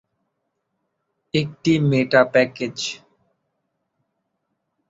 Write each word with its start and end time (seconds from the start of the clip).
একটি 1.33 1.73
meta 1.89 2.21
package. 2.33 2.77